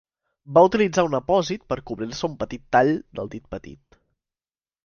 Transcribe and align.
Va 0.57 0.61
utilitzar 0.67 1.03
un 1.09 1.17
apòsit 1.17 1.65
per 1.73 1.77
cobrir-se 1.91 2.25
un 2.31 2.35
petit 2.41 2.65
tall 2.77 2.91
del 3.21 3.31
dit 3.37 3.47
petit. 3.55 4.01